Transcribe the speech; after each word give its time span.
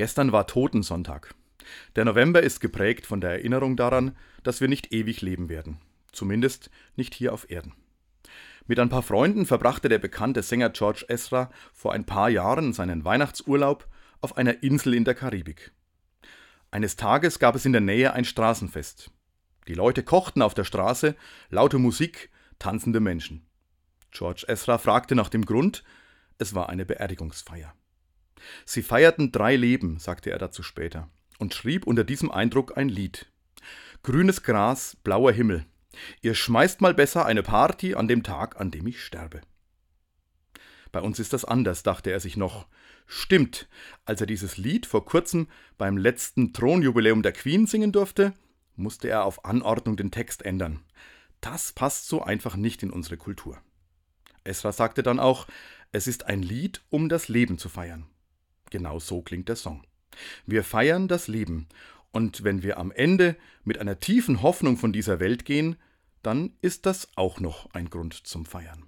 Gestern 0.00 0.32
war 0.32 0.46
Totensonntag. 0.46 1.34
Der 1.94 2.06
November 2.06 2.42
ist 2.42 2.60
geprägt 2.60 3.04
von 3.04 3.20
der 3.20 3.32
Erinnerung 3.32 3.76
daran, 3.76 4.16
dass 4.42 4.62
wir 4.62 4.68
nicht 4.68 4.94
ewig 4.94 5.20
leben 5.20 5.50
werden. 5.50 5.76
Zumindest 6.10 6.70
nicht 6.96 7.12
hier 7.12 7.34
auf 7.34 7.50
Erden. 7.50 7.74
Mit 8.66 8.78
ein 8.78 8.88
paar 8.88 9.02
Freunden 9.02 9.44
verbrachte 9.44 9.90
der 9.90 9.98
bekannte 9.98 10.42
Sänger 10.42 10.70
George 10.70 11.04
Ezra 11.08 11.50
vor 11.74 11.92
ein 11.92 12.06
paar 12.06 12.30
Jahren 12.30 12.72
seinen 12.72 13.04
Weihnachtsurlaub 13.04 13.86
auf 14.22 14.38
einer 14.38 14.62
Insel 14.62 14.94
in 14.94 15.04
der 15.04 15.14
Karibik. 15.14 15.70
Eines 16.70 16.96
Tages 16.96 17.38
gab 17.38 17.54
es 17.54 17.66
in 17.66 17.72
der 17.72 17.82
Nähe 17.82 18.14
ein 18.14 18.24
Straßenfest. 18.24 19.10
Die 19.68 19.74
Leute 19.74 20.02
kochten 20.02 20.40
auf 20.40 20.54
der 20.54 20.64
Straße, 20.64 21.14
laute 21.50 21.76
Musik, 21.76 22.30
tanzende 22.58 23.00
Menschen. 23.00 23.44
George 24.12 24.46
Ezra 24.48 24.78
fragte 24.78 25.14
nach 25.14 25.28
dem 25.28 25.44
Grund, 25.44 25.84
es 26.38 26.54
war 26.54 26.70
eine 26.70 26.86
Beerdigungsfeier. 26.86 27.74
Sie 28.64 28.82
feierten 28.82 29.32
drei 29.32 29.56
Leben, 29.56 29.98
sagte 29.98 30.30
er 30.30 30.38
dazu 30.38 30.62
später, 30.62 31.08
und 31.38 31.54
schrieb 31.54 31.86
unter 31.86 32.04
diesem 32.04 32.30
Eindruck 32.30 32.76
ein 32.76 32.88
Lied. 32.88 33.30
Grünes 34.02 34.42
Gras, 34.42 34.96
blauer 35.02 35.32
Himmel. 35.32 35.66
Ihr 36.22 36.34
schmeißt 36.34 36.80
mal 36.80 36.94
besser 36.94 37.26
eine 37.26 37.42
Party 37.42 37.94
an 37.94 38.08
dem 38.08 38.22
Tag, 38.22 38.60
an 38.60 38.70
dem 38.70 38.86
ich 38.86 39.02
sterbe. 39.02 39.40
Bei 40.92 41.00
uns 41.00 41.18
ist 41.18 41.32
das 41.32 41.44
anders, 41.44 41.82
dachte 41.82 42.10
er 42.10 42.20
sich 42.20 42.36
noch. 42.36 42.66
Stimmt, 43.06 43.68
als 44.04 44.20
er 44.20 44.26
dieses 44.26 44.56
Lied 44.56 44.86
vor 44.86 45.04
kurzem 45.04 45.48
beim 45.78 45.96
letzten 45.96 46.52
Thronjubiläum 46.52 47.22
der 47.22 47.32
Queen 47.32 47.66
singen 47.66 47.92
durfte, 47.92 48.34
musste 48.76 49.08
er 49.08 49.24
auf 49.24 49.44
Anordnung 49.44 49.96
den 49.96 50.10
Text 50.10 50.42
ändern. 50.42 50.80
Das 51.40 51.72
passt 51.72 52.06
so 52.06 52.22
einfach 52.22 52.56
nicht 52.56 52.82
in 52.82 52.90
unsere 52.90 53.16
Kultur. 53.16 53.60
Esra 54.44 54.72
sagte 54.72 55.02
dann 55.02 55.20
auch, 55.20 55.46
es 55.92 56.06
ist 56.06 56.26
ein 56.26 56.42
Lied, 56.42 56.82
um 56.90 57.08
das 57.08 57.28
Leben 57.28 57.58
zu 57.58 57.68
feiern. 57.68 58.06
Genau 58.70 58.98
so 58.98 59.22
klingt 59.22 59.48
der 59.48 59.56
Song. 59.56 59.84
Wir 60.46 60.64
feiern 60.64 61.08
das 61.08 61.28
Leben, 61.28 61.68
und 62.12 62.42
wenn 62.42 62.62
wir 62.62 62.78
am 62.78 62.90
Ende 62.90 63.36
mit 63.64 63.78
einer 63.78 64.00
tiefen 64.00 64.42
Hoffnung 64.42 64.76
von 64.76 64.92
dieser 64.92 65.20
Welt 65.20 65.44
gehen, 65.44 65.76
dann 66.22 66.52
ist 66.60 66.86
das 66.86 67.08
auch 67.16 67.40
noch 67.40 67.72
ein 67.72 67.88
Grund 67.88 68.14
zum 68.14 68.44
Feiern. 68.44 68.84